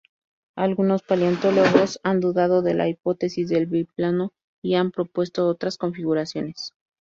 Algunos 0.55 1.03
paleontólogos 1.03 1.99
han 2.01 2.21
dudado 2.21 2.63
de 2.63 2.73
la 2.73 2.89
hipótesis 2.89 3.49
del 3.49 3.67
biplano, 3.67 4.31
y 4.63 4.73
han 4.73 4.89
propuesto 4.89 5.45
otras 5.47 5.77
configuraciones. 5.77 6.73